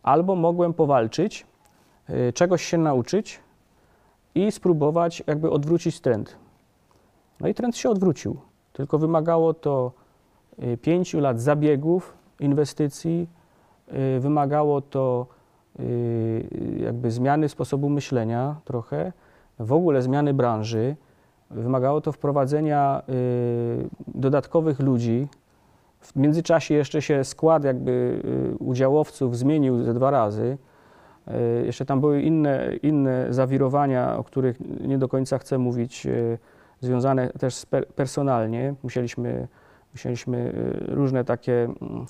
albo 0.03 0.37
mogłem 0.37 0.75
powalczyć, 0.75 1.47
y, 2.11 2.33
czegoś 2.33 2.65
się 2.65 2.79
nauczyć 2.79 3.41
i 4.35 4.53
spróbować 4.53 5.23
jakby 5.27 5.51
odwrócić 5.51 6.01
trend. 6.01 6.37
No 7.41 7.49
i 7.49 7.55
trend 7.55 7.77
się 7.77 7.91
odwrócił, 7.91 8.37
tylko 8.73 8.99
wymagało 8.99 9.55
to 9.55 9.93
y, 10.63 10.77
pięciu 10.77 11.21
lat 11.21 11.41
zabiegów, 11.41 12.17
inwestycji, 12.41 13.29
wymagało 14.21 14.81
to 14.81 15.27
jakby 16.77 17.11
zmiany 17.11 17.49
sposobu 17.49 17.89
myślenia 17.89 18.57
trochę, 18.65 19.13
w 19.59 19.73
ogóle 19.73 20.03
zmiany 20.03 20.35
branży, 20.35 20.97
wymagało 21.51 22.01
to 22.01 22.13
wprowadzenia 22.13 23.03
y, 23.09 23.89
dodatkowych 24.07 24.81
ludzi. 24.81 25.29
W 26.01 26.17
międzyczasie 26.17 26.75
jeszcze 26.75 27.03
się 27.03 27.25
skład 27.25 27.65
jakby 27.65 28.23
y, 28.55 28.65
udziałowców 28.65 29.39
zmienił 29.39 29.85
ze 29.85 29.95
dwa 29.95 30.11
razy. 30.11 30.59
Y, 31.29 31.67
Jeszcze 31.67 31.85
tam 31.85 32.01
były 32.01 32.23
inne, 32.23 32.71
inne 32.83 33.27
zawirowania, 33.31 34.17
o 34.17 34.25
których 34.25 34.57
nie 34.81 34.99
do 34.99 35.09
końca 35.09 35.39
chcę 35.39 35.59
mówić 35.59 36.07
y, 36.07 36.39
związane 36.81 37.29
też 37.29 37.67
personalnie. 37.97 38.75
Musieliśmy, 38.83 39.49
musieliśmy 39.93 40.53
y, 40.89 40.95
różne 40.95 41.25
takie 41.25 41.65
mm, 41.65 42.07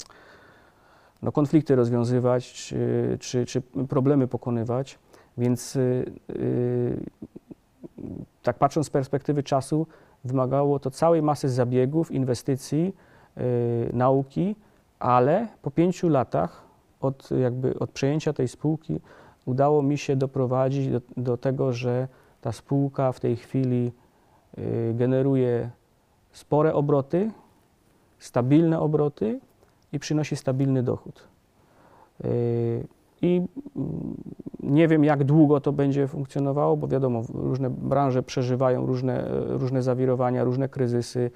no, 1.23 1.33
konflikty 1.33 1.77
rozwiązywać, 1.77 2.53
czy, 2.53 3.17
czy, 3.21 3.47
czy 3.47 3.61
problemy 3.89 4.29
pokonywać. 4.29 4.99
Więc 5.39 5.77
y, 5.77 6.13
y, 6.31 7.01
tak 8.43 8.59
patrząc 8.59 8.87
z 8.87 8.91
perspektywy 8.91 9.43
czasu, 9.43 9.87
wymagało 10.25 10.79
to 10.79 10.91
całej 10.91 11.23
masy 11.23 11.49
zabiegów, 11.49 12.11
inwestycji, 12.11 12.95
y, 13.39 13.91
nauki, 13.93 14.57
ale 14.99 15.49
po 15.63 15.71
pięciu 15.71 16.09
latach 16.09 16.63
od, 17.01 17.31
jakby 17.31 17.79
od 17.79 17.91
przejęcia 17.91 18.33
tej 18.33 18.49
spółki 18.49 19.01
udało 19.47 19.83
mi 19.83 19.99
się 19.99 20.17
doprowadzić 20.17 20.89
do, 20.89 21.01
do 21.17 21.37
tego, 21.37 21.73
że 21.73 22.09
ta 22.41 22.53
spółka 22.53 23.13
w 23.13 23.21
tej 23.21 23.37
chwili 23.37 23.93
generuje 24.95 25.71
spore 26.33 26.75
obroty, 26.75 27.31
stabilne 28.19 28.81
obroty 28.81 29.41
i 29.93 29.99
przynosi 29.99 30.37
stabilny 30.37 30.83
dochód. 30.83 31.29
Y, 32.25 32.87
I 33.23 33.43
mm, 33.77 34.15
nie 34.63 34.89
wiem, 34.89 35.05
jak 35.05 35.25
długo 35.25 35.61
to 35.61 35.73
będzie 35.73 36.07
funkcjonowało, 36.09 36.77
bo 36.77 36.89
wiadomo, 36.89 37.23
różne 37.35 37.71
branże 37.71 38.23
przeżywają 38.23 38.87
różne, 38.87 39.25
różne 39.49 39.83
zawirowania, 39.83 40.45
różne 40.45 40.69
kryzysy. 40.69 41.31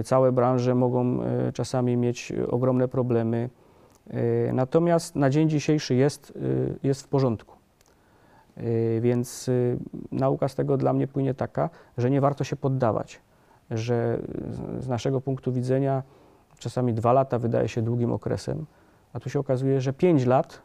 Y, 0.00 0.02
Całe 0.02 0.32
branże 0.32 0.74
mogą 0.74 1.22
y, 1.22 1.52
czasami 1.52 1.96
mieć 1.96 2.32
ogromne 2.50 2.88
problemy. 2.88 3.50
Y, 4.14 4.50
Natomiast 4.52 5.16
na 5.16 5.30
dzień 5.30 5.48
dzisiejszy 5.48 5.94
jest, 5.94 6.30
y, 6.30 6.78
jest 6.82 7.02
w 7.02 7.08
porządku. 7.08 7.56
Więc 9.00 9.50
nauka 10.12 10.48
z 10.48 10.54
tego 10.54 10.76
dla 10.76 10.92
mnie 10.92 11.08
płynie 11.08 11.34
taka, 11.34 11.70
że 11.98 12.10
nie 12.10 12.20
warto 12.20 12.44
się 12.44 12.56
poddawać, 12.56 13.20
że 13.70 14.18
z 14.78 14.88
naszego 14.88 15.20
punktu 15.20 15.52
widzenia 15.52 16.02
czasami 16.62 16.94
dwa 16.94 17.12
lata 17.12 17.38
wydaje 17.38 17.68
się 17.68 17.82
długim 17.82 18.12
okresem, 18.12 18.66
a 19.12 19.20
tu 19.20 19.30
się 19.30 19.38
okazuje, 19.38 19.80
że 19.80 19.92
pięć 19.92 20.24
lat 20.24 20.62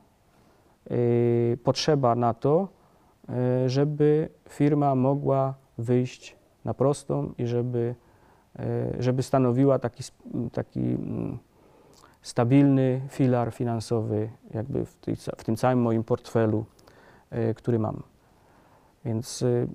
y, 0.92 1.58
potrzeba 1.64 2.16
na 2.16 2.34
to, 2.34 2.68
y, 3.66 3.70
żeby 3.70 4.30
firma 4.50 4.96
mogła 4.96 5.54
wyjść 5.78 6.36
na 6.66 6.74
prostą 6.74 7.34
i 7.38 7.46
żeby, 7.46 7.96
y, 8.60 8.64
żeby 9.00 9.24
stanowiła 9.24 9.80
taki, 9.80 10.04
taki 10.52 10.98
stabilny 12.22 13.02
filar 13.10 13.54
finansowy 13.54 14.30
jakby 14.54 14.86
w, 14.86 14.96
tej, 14.96 15.16
w 15.16 15.44
tym 15.44 15.56
całym 15.56 15.82
moim 15.82 16.04
portfelu, 16.04 16.66
y, 17.34 17.54
który 17.54 17.80
mam. 17.80 18.04
Więc 19.06 19.42
y, 19.42 19.68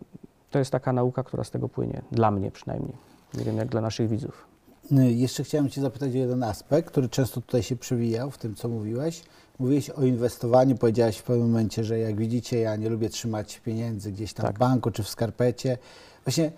to 0.50 0.58
jest 0.58 0.70
taka 0.70 0.92
nauka, 0.92 1.22
która 1.22 1.44
z 1.44 1.50
tego 1.50 1.68
płynie, 1.68 2.02
dla 2.10 2.30
mnie 2.30 2.50
przynajmniej. 2.50 2.96
Nie 3.34 3.44
wiem 3.44 3.56
jak 3.56 3.68
dla 3.68 3.80
naszych 3.80 4.08
widzów. 4.08 4.51
Y, 4.92 5.12
Jeszcze 5.12 5.44
chciałem 5.44 5.68
Cię 5.70 5.80
zapytać 5.80 6.12
o 6.12 6.16
jeden 6.16 6.42
aspekt, 6.42 6.88
który 6.90 7.08
często 7.08 7.40
tutaj 7.40 7.62
się 7.62 7.76
przewijał 7.76 8.30
w 8.30 8.38
tym, 8.38 8.54
co 8.54 8.68
mówiłeś. 8.68 9.22
Mówiłeś 9.58 9.90
o 9.90 10.02
inwestowaniu, 10.04 10.76
powiedziałeś 10.76 11.16
w 11.16 11.22
pewnym 11.22 11.46
momencie, 11.46 11.84
że 11.84 11.98
jak 11.98 12.16
widzicie, 12.16 12.58
ja 12.58 12.76
nie 12.76 12.88
lubię 12.88 13.08
trzymać 13.08 13.60
pieniędzy 13.60 14.12
gdzieś 14.12 14.32
tam 14.32 14.46
Tak. 14.46 14.56
w 14.56 14.58
banku 14.58 14.90
czy 14.90 15.02
w 15.02 15.08
skarpecie. 15.08 15.78
Właśnie 16.24 16.52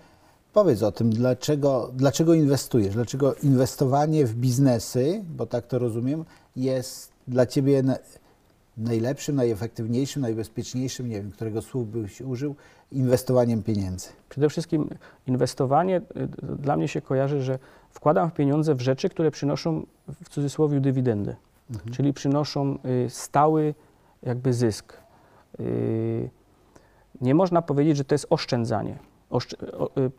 powiedz 0.53 0.83
o 0.83 0.91
tym, 0.91 1.09
dlaczego, 1.09 1.91
dlaczego 1.93 2.33
inwestujesz? 2.33 2.93
Dlaczego 2.93 3.35
inwestowanie 3.35 4.25
w 4.25 4.35
biznesy, 4.35 5.23
bo 5.37 5.45
tak 5.45 5.67
to 5.67 5.79
rozumiem, 5.79 6.25
jest 6.55 7.11
dla 7.27 7.45
Ciebie 7.45 7.83
na, 7.83 7.97
najlepszym, 8.77 9.35
najefektywniejszym, 9.35 10.21
najbezpieczniejszym, 10.21 11.09
nie 11.09 11.15
wiem, 11.15 11.31
którego 11.31 11.61
słów 11.61 11.91
byś 11.91 12.21
użył, 12.21 12.55
inwestowaniem 12.91 13.63
pieniędzy. 13.63 14.07
Przede 14.29 14.49
wszystkim 14.49 14.89
inwestowanie 15.27 15.97
y, 15.97 16.27
dla 16.57 16.77
mnie 16.77 16.87
się 16.87 17.01
kojarzy, 17.01 17.41
że 17.41 17.59
wkładam 17.95 18.31
pieniądze 18.31 18.75
w 18.75 18.81
rzeczy, 18.81 19.09
które 19.09 19.31
przynoszą 19.31 19.85
w 20.23 20.29
cudzysłowie 20.29 20.79
dywidendy, 20.79 21.35
czyli 21.91 22.13
przynoszą 22.13 22.77
y, 23.05 23.09
stały 23.09 23.73
jakby 24.23 24.53
zysk. 24.53 24.93
Y, 25.59 26.29
Nie 27.21 27.35
można 27.35 27.61
powiedzieć, 27.61 27.97
że 27.97 28.03
to 28.05 28.15
jest 28.15 28.27
oszczędzanie. 28.29 28.97
Oszcz- 29.31 29.53
y, 29.99 30.11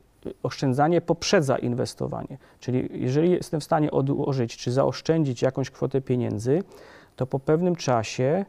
Oszczędzanie 0.42 1.00
poprzedza 1.00 1.58
inwestowanie. 1.58 2.38
Czyli 2.60 2.88
jeżeli 2.92 3.30
jestem 3.30 3.60
w 3.60 3.64
stanie 3.64 3.90
odłożyć 3.90 4.56
czy 4.56 4.72
zaoszczędzić 4.72 5.42
jakąś 5.42 5.70
kwotę 5.70 6.00
pieniędzy, 6.00 6.62
to 7.16 7.26
po 7.26 7.38
pewnym 7.38 7.76
czasie 7.76 8.44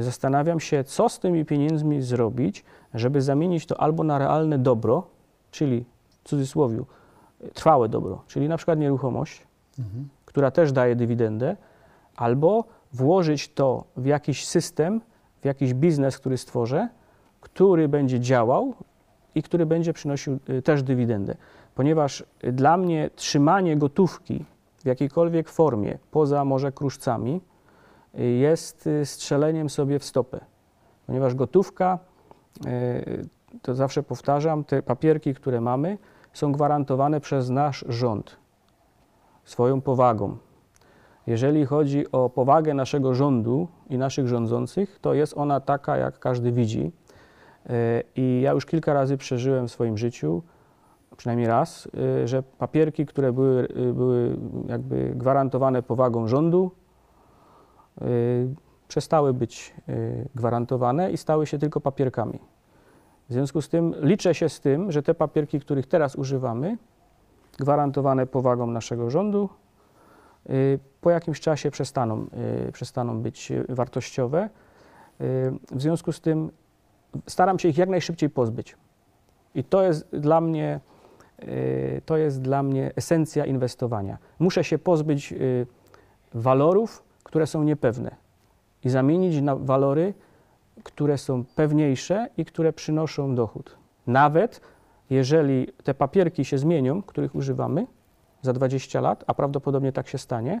zastanawiam 0.00 0.60
się, 0.60 0.84
co 0.84 1.08
z 1.08 1.18
tymi 1.18 1.44
pieniędzmi 1.44 2.02
zrobić, 2.02 2.64
żeby 2.94 3.22
zamienić 3.22 3.66
to 3.66 3.80
albo 3.80 4.04
na 4.04 4.18
realne 4.18 4.58
dobro, 4.58 5.06
czyli 5.50 5.84
w 6.08 6.28
cudzysłowie 6.28 6.84
trwałe 7.54 7.88
dobro, 7.88 8.22
czyli 8.26 8.48
na 8.48 8.56
przykład 8.56 8.78
nieruchomość, 8.78 9.46
która 10.24 10.50
też 10.50 10.72
daje 10.72 10.96
dywidendę, 10.96 11.56
albo 12.16 12.64
włożyć 12.92 13.48
to 13.48 13.84
w 13.96 14.06
jakiś 14.06 14.46
system, 14.46 15.00
w 15.40 15.44
jakiś 15.44 15.74
biznes, 15.74 16.18
który 16.18 16.38
stworzę, 16.38 16.88
który 17.40 17.88
będzie 17.88 18.20
działał 18.20 18.74
i 19.34 19.42
który 19.42 19.66
będzie 19.66 19.92
przynosił 19.92 20.38
y, 20.48 20.62
też 20.62 20.82
dywidendę. 20.82 21.36
Ponieważ 21.74 22.24
y, 22.44 22.52
dla 22.52 22.76
mnie 22.76 23.10
trzymanie 23.14 23.76
gotówki 23.76 24.44
w 24.78 24.86
jakiejkolwiek 24.86 25.48
formie, 25.48 25.98
poza 26.10 26.44
może 26.44 26.72
kruszcami, 26.72 27.40
y, 28.18 28.22
jest 28.22 28.88
strzeleniem 29.04 29.70
sobie 29.70 29.98
w 29.98 30.04
stopę. 30.04 30.40
Ponieważ 31.06 31.34
gotówka, 31.34 31.98
to 33.62 33.74
zawsze 33.74 34.02
powtarzam, 34.02 34.64
te 34.64 34.82
papierki, 34.82 35.34
które 35.34 35.60
mamy, 35.60 35.98
są 36.32 36.52
gwarantowane 36.52 37.20
przez 37.20 37.50
nasz 37.50 37.84
rząd 37.88 38.36
swoją 39.44 39.80
powagą. 39.80 40.36
Jeżeli 41.26 41.66
chodzi 41.66 42.12
o 42.12 42.30
powagę 42.30 42.74
naszego 42.74 43.14
rządu 43.14 43.68
i 43.90 43.98
naszych 43.98 44.28
rządzących, 44.28 44.98
to 45.00 45.14
jest 45.14 45.34
ona 45.36 45.60
taka, 45.60 45.96
jak 45.96 46.18
każdy 46.18 46.52
widzi. 46.52 46.92
E, 47.66 48.02
I 48.16 48.40
ja 48.40 48.52
już 48.52 48.66
kilka 48.66 48.94
razy 48.94 49.16
przeżyłem 49.16 49.68
w 49.68 49.70
swoim 49.70 49.98
życiu, 49.98 50.42
przynajmniej 51.16 51.48
raz, 51.48 51.88
e, 52.22 52.28
że 52.28 52.42
papierki, 52.42 53.06
które 53.06 53.32
były, 53.32 53.68
e, 53.90 53.92
były 53.92 54.36
jakby 54.66 55.12
gwarantowane 55.14 55.82
powagą 55.82 56.28
rządu, 56.28 56.70
przestały 58.88 59.34
być 59.34 59.74
gwarantowane 60.34 61.12
i 61.12 61.16
stały 61.16 61.46
się 61.46 61.58
tylko 61.58 61.80
papierkami. 61.80 62.38
W 63.30 63.32
związku 63.32 63.62
z 63.62 63.68
tym 63.68 63.94
liczę 64.00 64.34
się 64.34 64.48
z 64.48 64.60
tym, 64.60 64.92
że 64.92 65.02
te 65.02 65.14
papierki, 65.14 65.60
których 65.60 65.86
teraz 65.86 66.16
używamy, 66.16 66.78
gwarantowane 67.58 68.26
powagą 68.26 68.66
naszego 68.66 69.10
rządu, 69.10 69.48
y, 70.50 70.78
po 71.00 71.10
jakimś 71.10 71.40
czasie 71.40 71.70
przestaną, 71.70 72.26
y, 72.68 72.72
przestaną 72.72 73.22
być 73.22 73.50
y, 73.50 73.64
wartościowe. 73.68 74.50
W 75.72 75.82
związku 75.82 76.12
z 76.12 76.20
tym 76.20 76.50
staram 77.26 77.58
się 77.58 77.68
ich 77.68 77.78
jak 77.78 77.88
najszybciej 77.88 78.30
pozbyć. 78.30 78.76
I 79.54 79.64
to 79.64 79.82
jest 79.82 80.16
dla 80.16 80.40
mnie, 80.40 80.80
to 82.06 82.16
jest 82.16 82.40
dla 82.40 82.62
mnie 82.62 82.92
esencja 82.96 83.46
inwestowania. 83.46 84.18
Muszę 84.38 84.64
się 84.64 84.78
pozbyć 84.78 85.34
walorów, 86.34 87.02
które 87.24 87.46
są 87.46 87.62
niepewne 87.62 88.16
i 88.84 88.88
zamienić 88.88 89.40
na 89.40 89.56
walory, 89.56 90.14
które 90.82 91.18
są 91.18 91.44
pewniejsze 91.44 92.28
i 92.36 92.44
które 92.44 92.72
przynoszą 92.72 93.34
dochód. 93.34 93.76
Nawet 94.06 94.60
jeżeli 95.10 95.68
te 95.84 95.94
papierki 95.94 96.44
się 96.44 96.58
zmienią, 96.58 97.02
których 97.02 97.34
używamy 97.34 97.86
za 98.42 98.52
20 98.52 99.00
lat, 99.00 99.24
a 99.26 99.34
prawdopodobnie 99.34 99.92
tak 99.92 100.08
się 100.08 100.18
stanie, 100.18 100.60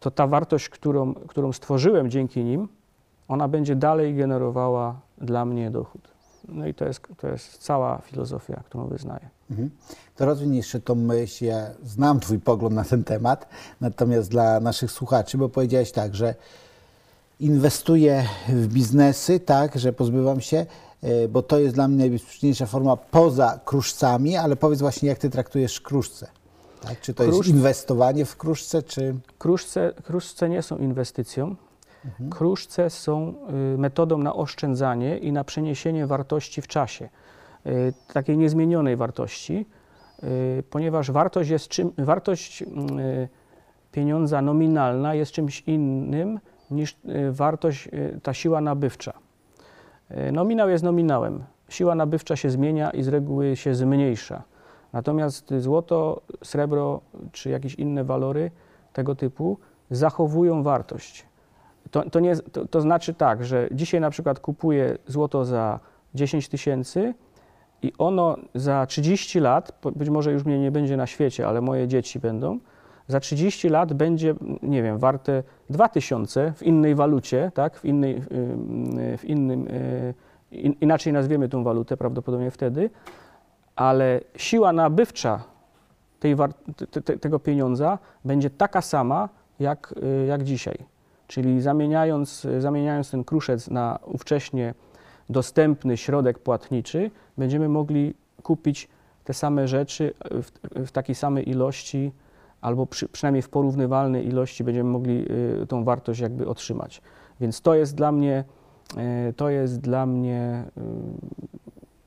to 0.00 0.10
ta 0.10 0.26
wartość, 0.26 0.68
którą, 0.68 1.14
którą 1.14 1.52
stworzyłem 1.52 2.10
dzięki 2.10 2.44
nim, 2.44 2.68
ona 3.28 3.48
będzie 3.48 3.76
dalej 3.76 4.14
generowała 4.14 5.00
dla 5.18 5.44
mnie 5.44 5.70
dochód. 5.70 6.08
No 6.48 6.66
i 6.66 6.74
to 6.74 6.84
jest, 6.84 7.00
to 7.16 7.28
jest 7.28 7.58
cała 7.58 7.98
filozofia, 7.98 8.62
którą 8.66 8.86
wyznaję. 8.86 9.28
Mhm. 9.50 9.70
To 10.16 10.24
rozwiń 10.24 10.56
jeszcze 10.56 10.80
tą 10.80 10.94
myśl. 10.94 11.44
Ja 11.44 11.66
znam 11.82 12.20
Twój 12.20 12.38
pogląd 12.38 12.74
na 12.74 12.84
ten 12.84 13.04
temat, 13.04 13.48
natomiast 13.80 14.30
dla 14.30 14.60
naszych 14.60 14.90
słuchaczy, 14.90 15.38
bo 15.38 15.48
powiedziałeś 15.48 15.92
tak, 15.92 16.14
że 16.14 16.34
inwestuję 17.40 18.24
w 18.48 18.66
biznesy, 18.66 19.40
tak, 19.40 19.78
że 19.78 19.92
pozbywam 19.92 20.40
się, 20.40 20.66
e, 21.02 21.28
bo 21.28 21.42
to 21.42 21.58
jest 21.58 21.74
dla 21.74 21.88
mnie 21.88 21.98
najbezpieczniejsza 21.98 22.66
forma 22.66 22.96
poza 22.96 23.60
kruszcami, 23.64 24.36
ale 24.36 24.56
powiedz 24.56 24.80
właśnie, 24.80 25.08
jak 25.08 25.18
Ty 25.18 25.30
traktujesz 25.30 25.80
kruszce. 25.80 26.26
Tak? 26.80 27.00
Czy 27.00 27.14
to 27.14 27.24
jest 27.24 27.46
inwestowanie 27.46 28.24
w 28.24 28.36
kruszce, 28.36 28.82
czy... 28.82 29.14
Kruszce, 29.38 29.92
kruszce 30.02 30.48
nie 30.48 30.62
są 30.62 30.78
inwestycją. 30.78 31.56
Kruszce 32.30 32.90
są 32.90 33.34
y, 33.74 33.78
metodą 33.78 34.18
na 34.18 34.34
oszczędzanie 34.34 35.18
i 35.18 35.32
na 35.32 35.44
przeniesienie 35.44 36.06
wartości 36.06 36.62
w 36.62 36.68
czasie, 36.68 37.08
y, 37.66 37.92
takiej 38.12 38.38
niezmienionej 38.38 38.96
wartości, 38.96 39.66
y, 40.22 40.62
ponieważ 40.70 41.10
wartość, 41.10 41.50
jest 41.50 41.68
czym, 41.68 41.92
wartość 41.98 42.62
y, 42.62 42.66
pieniądza 43.92 44.42
nominalna 44.42 45.14
jest 45.14 45.32
czymś 45.32 45.60
innym 45.60 46.40
niż 46.70 46.92
y, 46.92 47.32
wartość, 47.32 47.86
y, 47.86 48.20
ta 48.22 48.34
siła 48.34 48.60
nabywcza. 48.60 49.12
Y, 50.10 50.32
Nominał 50.32 50.68
jest 50.68 50.84
nominałem. 50.84 51.44
Siła 51.68 51.94
nabywcza 51.94 52.36
się 52.36 52.50
zmienia 52.50 52.90
i 52.90 53.02
z 53.02 53.08
reguły 53.08 53.56
się 53.56 53.74
zmniejsza. 53.74 54.42
Natomiast 54.92 55.54
złoto, 55.58 56.20
srebro 56.44 57.00
czy 57.32 57.50
jakieś 57.50 57.74
inne 57.74 58.04
walory 58.04 58.50
tego 58.92 59.14
typu 59.14 59.58
zachowują 59.90 60.62
wartość. 60.62 61.26
To, 61.90 62.10
to, 62.10 62.20
nie, 62.20 62.36
to, 62.36 62.66
to 62.66 62.80
znaczy 62.80 63.14
tak, 63.14 63.44
że 63.44 63.68
dzisiaj 63.72 64.00
na 64.00 64.10
przykład 64.10 64.40
kupuję 64.40 64.98
złoto 65.06 65.44
za 65.44 65.80
10 66.14 66.48
tysięcy 66.48 67.14
i 67.82 67.92
ono 67.98 68.36
za 68.54 68.86
30 68.86 69.40
lat, 69.40 69.78
być 69.96 70.08
może 70.08 70.32
już 70.32 70.44
mnie 70.44 70.58
nie 70.58 70.70
będzie 70.70 70.96
na 70.96 71.06
świecie, 71.06 71.48
ale 71.48 71.60
moje 71.60 71.88
dzieci 71.88 72.20
będą, 72.20 72.58
za 73.08 73.20
30 73.20 73.68
lat 73.68 73.92
będzie, 73.92 74.34
nie 74.62 74.82
wiem, 74.82 74.98
warte 74.98 75.42
2000 75.70 76.52
w 76.56 76.62
innej 76.62 76.94
walucie, 76.94 77.50
tak, 77.54 77.76
w, 77.76 77.84
innej, 77.84 78.22
w 79.18 79.24
innym, 79.24 79.68
in, 80.52 80.74
inaczej 80.80 81.12
nazwiemy 81.12 81.48
tą 81.48 81.64
walutę 81.64 81.96
prawdopodobnie 81.96 82.50
wtedy, 82.50 82.90
ale 83.76 84.20
siła 84.36 84.72
nabywcza 84.72 85.44
tej 86.20 86.36
te, 86.90 87.02
te, 87.02 87.18
tego 87.18 87.38
pieniądza 87.38 87.98
będzie 88.24 88.50
taka 88.50 88.80
sama 88.82 89.28
jak, 89.60 89.94
y, 90.22 90.26
jak 90.26 90.44
dzisiaj. 90.44 90.78
Czyli 91.26 91.60
zamieniając, 91.60 92.46
zamieniając 92.58 93.10
ten 93.10 93.24
kruszec 93.24 93.70
na 93.70 93.98
ówcześnie 94.06 94.74
dostępny 95.30 95.96
środek 95.96 96.38
płatniczy, 96.38 97.10
będziemy 97.38 97.68
mogli 97.68 98.14
kupić 98.42 98.88
te 99.24 99.34
same 99.34 99.68
rzeczy 99.68 100.14
w, 100.30 100.50
w 100.86 100.90
takiej 100.90 101.14
samej 101.14 101.50
ilości, 101.50 102.12
albo 102.60 102.86
przy, 102.86 103.08
przynajmniej 103.08 103.42
w 103.42 103.48
porównywalnej 103.48 104.26
ilości 104.26 104.64
będziemy 104.64 104.90
mogli 104.90 105.24
y, 105.62 105.66
tą 105.66 105.84
wartość 105.84 106.20
jakby 106.20 106.48
otrzymać. 106.48 107.02
Więc 107.40 107.60
to 107.60 107.74
jest 107.74 107.94
dla 107.94 108.12
mnie, 108.12 108.44
y, 109.28 109.32
to 109.32 109.48
jest 109.48 109.80
dla 109.80 110.06
mnie 110.06 110.64
y, 110.78 110.80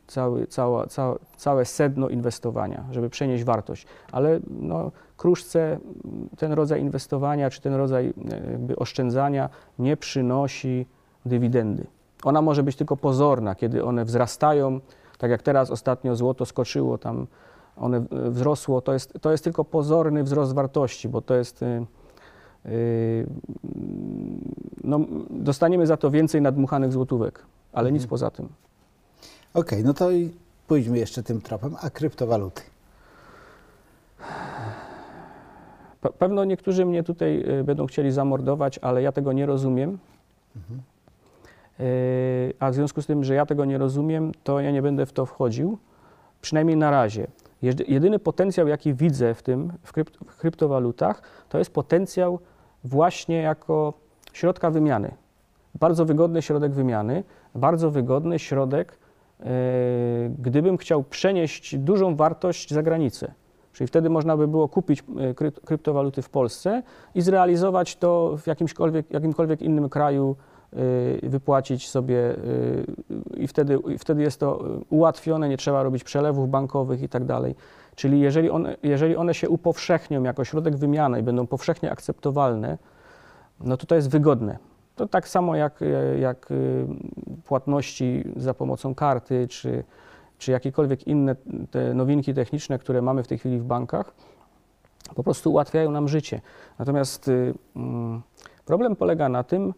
cały, 0.08 0.48
cała, 0.48 0.88
cała, 0.88 1.16
całe 1.38 1.66
sedno 1.66 2.10
inwestowania, 2.10 2.86
żeby 2.92 3.10
przenieść 3.10 3.44
wartość. 3.44 3.86
Ale 4.12 4.40
no, 4.50 4.92
kruszce 5.18 5.80
ten 6.38 6.52
rodzaj 6.52 6.82
inwestowania 6.82 7.50
czy 7.50 7.62
ten 7.62 7.74
rodzaj 7.74 8.14
jakby 8.52 8.76
oszczędzania 8.76 9.50
nie 9.80 9.98
przynosi 9.98 10.86
dywidendy. 11.26 11.88
Ona 12.24 12.42
może 12.42 12.64
być 12.64 12.76
tylko 12.76 12.98
pozorna, 12.98 13.56
kiedy 13.56 13.84
one 13.84 14.06
wzrastają, 14.06 14.80
tak 15.18 15.32
jak 15.32 15.42
teraz 15.42 15.72
ostatnio 15.72 16.16
złoto 16.16 16.46
skoczyło, 16.46 16.98
tam 16.98 17.28
one 17.78 18.06
wzrosło, 18.12 18.82
to 18.82 18.94
jest, 18.94 19.14
to 19.22 19.32
jest 19.32 19.44
tylko 19.44 19.66
pozorny 19.66 20.24
wzrost 20.24 20.54
wartości, 20.54 21.10
bo 21.10 21.22
to 21.22 21.36
jest, 21.36 21.64
y, 21.64 21.86
y, 22.66 23.26
no, 24.84 25.00
dostaniemy 25.30 25.88
za 25.88 25.98
to 25.98 26.12
więcej 26.12 26.42
nadmuchanych 26.42 26.92
złotówek, 26.94 27.46
ale 27.74 27.92
nic 27.92 28.08
poza 28.08 28.32
tym. 28.32 28.50
Okej, 29.54 29.84
no 29.84 29.94
to 29.94 30.12
i 30.12 30.32
pójdźmy 30.68 30.98
jeszcze 30.98 31.24
tym 31.24 31.42
tropem. 31.42 31.76
A 31.82 31.90
kryptowaluty? 31.90 32.62
Pe- 36.02 36.14
Pewno 36.14 36.46
niektórzy 36.46 36.86
mnie 36.86 37.04
tutaj 37.04 37.44
y, 37.60 37.64
będą 37.64 37.86
chcieli 37.86 38.12
zamordować, 38.12 38.80
ale 38.80 39.02
ja 39.02 39.12
tego 39.12 39.34
nie 39.34 39.46
rozumiem. 39.46 39.98
Y, 41.80 42.54
A 42.60 42.72
w 42.72 42.74
związku 42.76 43.02
z 43.02 43.06
tym, 43.06 43.24
że 43.24 43.34
ja 43.36 43.46
tego 43.46 43.66
nie 43.66 43.78
rozumiem, 43.78 44.32
to 44.44 44.60
ja 44.60 44.72
nie 44.72 44.82
będę 44.82 45.06
w 45.06 45.14
to 45.14 45.26
wchodził, 45.26 45.78
przynajmniej 46.42 46.78
na 46.78 46.92
razie. 46.92 47.28
Jedyny 47.88 48.20
potencjał, 48.20 48.68
jaki 48.68 48.94
widzę 48.94 49.34
w 49.34 49.44
tym, 49.44 49.74
w, 49.84 49.92
krypt, 49.92 50.18
w 50.28 50.38
kryptowalutach, 50.38 51.22
to 51.50 51.58
jest 51.58 51.74
potencjał 51.74 52.40
właśnie 52.84 53.36
jako 53.42 53.94
środka 54.34 54.70
wymiany. 54.72 55.12
Bardzo 55.80 56.06
wygodny 56.06 56.42
środek 56.42 56.74
wymiany, 56.74 57.24
bardzo 57.56 57.92
wygodny 57.92 58.40
środek, 58.40 58.98
y, 59.40 59.46
gdybym 60.40 60.78
chciał 60.78 61.04
przenieść 61.04 61.78
dużą 61.78 62.16
wartość 62.16 62.74
za 62.74 62.84
granicę. 62.84 63.34
Czyli 63.74 63.88
wtedy 63.88 64.10
można 64.10 64.38
by 64.38 64.48
było 64.48 64.70
kupić 64.70 65.04
kryp- 65.36 65.62
kryptowaluty 65.66 66.22
w 66.22 66.30
Polsce 66.30 66.84
i 67.16 67.22
zrealizować 67.22 67.96
to 67.96 68.38
w 68.38 68.48
jakimkolwiek, 69.12 69.62
innym 69.62 69.90
kraju, 69.90 70.36
wypłacić 71.24 71.90
sobie 71.90 72.36
y, 72.36 72.86
i 73.38 73.48
wtedy, 73.48 73.80
wtedy 74.00 74.22
jest 74.22 74.40
to 74.40 74.66
y, 74.66 74.80
ułatwione, 74.90 75.50
nie 75.50 75.58
trzeba 75.58 75.84
robić 75.84 76.04
przelewów 76.04 76.50
bankowych 76.50 77.02
i 77.02 77.10
tak 77.10 77.26
dalej. 77.26 77.56
Czyli 77.96 78.20
jeżeli 78.20 78.50
one, 78.50 78.78
jeżeli 78.84 79.16
one 79.16 79.34
się 79.34 79.50
upowszechnią 79.50 80.24
jako 80.24 80.46
środek 80.46 80.76
wymiany 80.76 81.20
i 81.20 81.24
będą 81.24 81.48
powszechnie 81.48 81.92
akceptowalne, 81.92 82.78
no 83.60 83.78
to 83.78 83.86
to 83.86 83.96
jest 83.96 84.10
wygodne. 84.10 84.58
To 84.96 85.08
tak 85.08 85.28
samo 85.28 85.56
jak, 85.56 85.82
e, 85.82 86.20
jak 86.20 86.52
y, 86.52 86.86
płatności 87.46 88.24
za 88.36 88.54
pomocą 88.54 88.96
karty, 88.96 89.48
czy, 89.48 89.84
czy 90.38 90.52
jakiekolwiek 90.52 91.08
inne 91.08 91.36
te 91.72 91.94
nowinki 91.94 92.34
techniczne, 92.34 92.80
które 92.80 93.02
mamy 93.02 93.24
w 93.24 93.28
tej 93.28 93.38
chwili 93.38 93.60
w 93.60 93.64
bankach, 93.64 94.14
po 95.16 95.24
prostu 95.24 95.52
ułatwiają 95.52 95.92
nam 95.92 96.08
życie. 96.08 96.42
Natomiast 96.80 97.28
y, 97.28 97.54
mm, 97.76 98.22
problem 98.66 98.96
polega 98.96 99.30
na 99.30 99.44
tym, 99.44 99.70
y, 99.70 99.74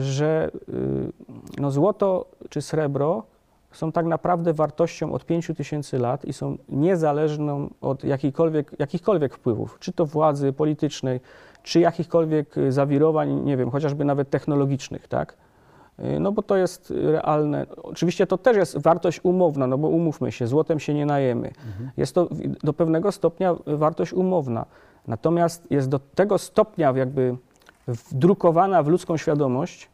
że 0.00 0.50
y, 0.68 1.60
no 1.60 1.70
złoto 1.70 2.26
czy 2.48 2.62
srebro 2.62 3.22
są 3.72 3.92
tak 3.92 4.06
naprawdę 4.06 4.52
wartością 4.52 5.12
od 5.12 5.24
5 5.24 5.50
tysięcy 5.56 5.98
lat 5.98 6.24
i 6.24 6.32
są 6.32 6.56
niezależną 6.68 7.70
od 7.80 8.04
jakichkolwiek, 8.04 8.76
jakichkolwiek 8.78 9.34
wpływów, 9.34 9.76
czy 9.80 9.92
to 9.92 10.06
władzy 10.06 10.52
politycznej, 10.52 11.20
czy 11.62 11.80
jakichkolwiek 11.80 12.54
zawirowań, 12.68 13.44
nie 13.44 13.56
wiem, 13.56 13.70
chociażby 13.70 14.04
nawet 14.04 14.30
technologicznych, 14.30 15.08
tak? 15.08 15.36
Y, 16.00 16.20
No 16.20 16.32
bo 16.32 16.42
to 16.42 16.56
jest 16.56 16.92
realne. 16.96 17.66
Oczywiście 17.82 18.26
to 18.26 18.38
też 18.38 18.56
jest 18.56 18.78
wartość 18.78 19.20
umowna, 19.22 19.66
no 19.66 19.78
bo 19.78 19.88
umówmy 19.88 20.32
się, 20.32 20.46
złotem 20.46 20.80
się 20.80 20.94
nie 20.94 21.06
najemy. 21.06 21.52
Jest 21.96 22.14
to 22.14 22.28
do 22.64 22.72
pewnego 22.72 23.12
stopnia 23.12 23.54
wartość 23.66 24.12
umowna. 24.12 24.66
Natomiast 25.06 25.70
jest 25.70 25.88
do 25.88 25.98
tego 25.98 26.38
stopnia 26.38 26.92
jakby 26.96 27.36
wdrukowana 27.88 28.82
w 28.82 28.88
ludzką 28.88 29.16
świadomość, 29.16 29.88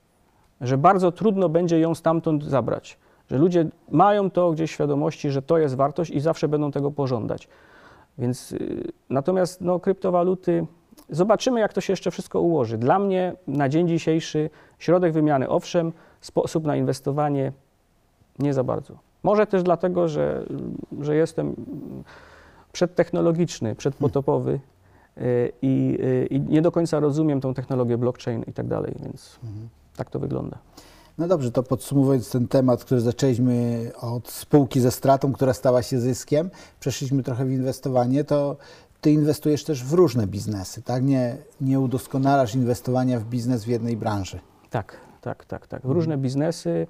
że 0.60 0.78
bardzo 0.78 1.12
trudno 1.12 1.48
będzie 1.48 1.80
ją 1.80 1.94
stamtąd 1.94 2.44
zabrać. 2.44 2.98
Że 3.30 3.38
ludzie 3.38 3.66
mają 3.90 4.30
to 4.30 4.52
gdzieś 4.52 4.70
w 4.70 4.74
świadomości, 4.74 5.30
że 5.30 5.42
to 5.42 5.58
jest 5.58 5.76
wartość 5.76 6.10
i 6.10 6.20
zawsze 6.20 6.48
będą 6.48 6.70
tego 6.70 6.90
pożądać. 6.90 7.48
Więc 8.18 8.52
y, 8.52 8.92
natomiast 9.10 9.60
no, 9.60 9.80
kryptowaluty, 9.80 10.66
zobaczymy, 11.10 11.60
jak 11.60 11.72
to 11.72 11.80
się 11.80 11.92
jeszcze 11.92 12.10
wszystko 12.10 12.40
ułoży. 12.40 12.78
Dla 12.78 12.98
mnie 12.98 13.32
na 13.46 13.68
dzień 13.68 13.88
dzisiejszy 13.88 14.50
środek 14.78 15.12
wymiany, 15.12 15.48
owszem, 15.48 15.92
sposób 16.20 16.64
na 16.64 16.76
inwestowanie 16.76 17.52
nie 18.38 18.54
za 18.54 18.64
bardzo. 18.64 18.94
Może 19.22 19.46
też 19.46 19.62
dlatego, 19.62 20.08
że, 20.08 20.46
że 21.00 21.16
jestem 21.16 21.56
przedtechnologiczny, 22.72 23.74
przedpotopowy 23.74 24.60
i, 25.62 25.98
y, 26.00 26.26
i 26.30 26.40
nie 26.40 26.62
do 26.62 26.72
końca 26.72 27.00
rozumiem 27.00 27.40
tą 27.40 27.54
technologię 27.54 27.98
blockchain 27.98 28.42
i 28.46 28.52
tak 28.52 28.66
dalej, 28.66 28.94
więc 29.02 29.38
tak 29.96 30.10
to 30.10 30.18
wygląda. 30.18 30.58
No 31.18 31.28
dobrze, 31.28 31.50
to 31.50 31.62
podsumowując 31.62 32.30
ten 32.30 32.48
temat, 32.48 32.84
który 32.84 33.00
zaczęliśmy 33.00 33.90
od 34.00 34.28
spółki 34.28 34.80
ze 34.80 34.90
stratą, 34.90 35.32
która 35.32 35.52
stała 35.52 35.82
się 35.82 36.00
zyskiem, 36.00 36.50
przeszliśmy 36.80 37.22
trochę 37.22 37.44
w 37.44 37.50
inwestowanie, 37.50 38.24
to 38.24 38.56
ty 39.00 39.10
inwestujesz 39.10 39.64
też 39.64 39.84
w 39.84 39.92
różne 39.92 40.26
biznesy, 40.26 40.82
tak? 40.82 41.02
Nie, 41.02 41.36
nie 41.60 41.80
udoskonalasz 41.80 42.54
inwestowania 42.54 43.20
w 43.20 43.24
biznes 43.24 43.64
w 43.64 43.68
jednej 43.68 43.96
branży. 43.96 44.40
Tak, 44.70 44.96
tak, 45.20 45.44
tak, 45.44 45.66
tak. 45.66 45.86
W 45.86 45.90
różne 45.90 46.18
biznesy 46.18 46.86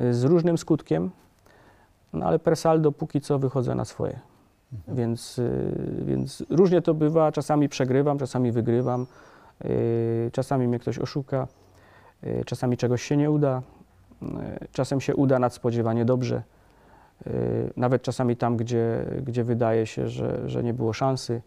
y, 0.00 0.14
z 0.14 0.24
różnym 0.24 0.58
skutkiem, 0.58 1.10
no 2.12 2.26
ale 2.26 2.38
per 2.38 2.56
saldo 2.56 2.92
póki 2.92 3.20
co 3.20 3.38
wychodzę 3.38 3.74
na 3.74 3.84
swoje. 3.84 4.20
Więc, 4.88 5.38
y, 5.38 6.02
więc 6.04 6.42
różnie 6.50 6.82
to 6.82 6.94
bywa. 6.94 7.32
Czasami 7.32 7.68
przegrywam, 7.68 8.18
czasami 8.18 8.52
wygrywam, 8.52 9.06
y, 9.64 10.30
czasami 10.32 10.68
mnie 10.68 10.78
ktoś 10.78 10.98
oszuka, 10.98 11.48
y, 12.24 12.42
czasami 12.46 12.76
czegoś 12.76 13.02
się 13.02 13.16
nie 13.16 13.30
uda, 13.30 13.62
czasem 14.72 15.00
się 15.00 15.16
uda 15.16 15.38
nadspodziewanie 15.38 16.04
dobrze. 16.04 16.42
Nawet 17.76 18.02
czasami 18.02 18.36
tam, 18.36 18.56
gdzie, 18.56 19.04
gdzie 19.26 19.44
wydaje 19.44 19.86
się, 19.86 20.08
że, 20.08 20.48
że 20.48 20.62
nie 20.62 20.74
było 20.74 20.92
szansy. 20.92 21.42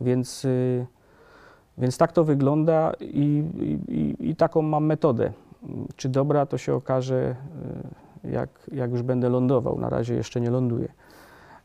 Więc, 0.00 0.46
więc 1.78 1.98
tak 1.98 2.12
to 2.12 2.24
wygląda 2.24 2.92
i, 3.00 3.44
i, 3.88 4.16
i- 4.30 4.36
taką 4.36 4.62
mam 4.62 4.84
metodę. 4.86 5.32
Czy 5.96 6.08
dobra, 6.08 6.46
to 6.46 6.58
się 6.58 6.74
okaże, 6.74 7.36
jak, 8.24 8.48
jak 8.72 8.90
już 8.90 9.02
będę 9.02 9.28
lądował. 9.28 9.78
Na 9.78 9.88
razie 9.88 10.14
jeszcze 10.14 10.40
nie 10.40 10.50
ląduję. 10.50 10.88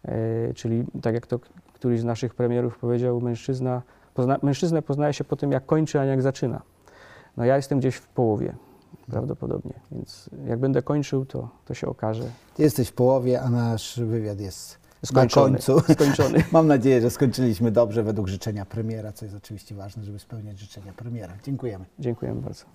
E, 0.07 0.53
Czyli 0.53 0.83
tak 1.01 1.13
jak 1.13 1.27
to 1.27 1.39
któryś 1.73 1.99
z 1.99 2.03
naszych 2.03 2.35
premierów 2.35 2.77
powiedział, 2.77 3.21
mężczyzna, 3.21 3.81
pozna, 4.13 4.37
mężczyznę 4.43 4.81
poznaje 4.81 5.13
się 5.13 5.23
po 5.23 5.35
tym, 5.35 5.51
jak 5.51 5.65
kończy, 5.65 5.99
a 5.99 6.03
nie 6.03 6.09
jak 6.09 6.21
zaczyna. 6.21 6.61
No 7.37 7.45
ja 7.45 7.55
jestem 7.55 7.79
gdzieś 7.79 7.95
w 7.95 8.07
połowie 8.07 8.55
prawdopodobnie, 9.11 9.73
więc 9.91 10.29
jak 10.47 10.59
będę 10.59 10.81
kończył, 10.81 11.25
to, 11.25 11.49
to 11.65 11.73
się 11.73 11.87
okaże. 11.87 12.23
Ty 12.55 12.63
jesteś 12.63 12.87
w 12.89 12.93
połowie, 12.93 13.41
a 13.41 13.49
nasz 13.49 13.99
wywiad 13.99 14.39
jest 14.39 14.77
Skończony. 15.05 15.51
na 15.51 15.57
końcu. 15.57 15.79
Skończony. 15.93 16.43
Mam 16.51 16.67
nadzieję, 16.67 17.01
że 17.01 17.09
skończyliśmy 17.09 17.71
dobrze 17.71 18.03
według 18.03 18.27
życzenia 18.27 18.65
premiera, 18.65 19.11
co 19.11 19.25
jest 19.25 19.37
oczywiście 19.37 19.75
ważne, 19.75 20.03
żeby 20.03 20.19
spełniać 20.19 20.59
życzenia 20.59 20.93
premiera. 20.93 21.33
Dziękujemy. 21.43 21.85
Dziękuję 21.99 22.33
bardzo. 22.33 22.65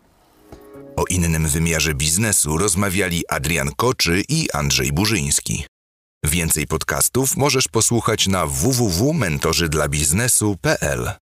O 0.96 1.04
innym 1.10 1.46
wymiarze 1.46 1.94
biznesu 1.94 2.58
rozmawiali 2.58 3.22
Adrian 3.28 3.68
Koczy 3.76 4.22
i 4.28 4.48
Andrzej 4.52 4.92
Burzyński. 4.92 5.64
Więcej 6.24 6.66
podcastów 6.66 7.36
możesz 7.36 7.68
posłuchać 7.68 8.26
na 8.26 8.46
www.mentorzydlabiznesu.pl. 8.46 11.20